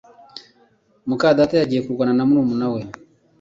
[1.07, 2.81] muka data yagiye kurwana na murumuna we.
[2.83, 2.99] (Spamster)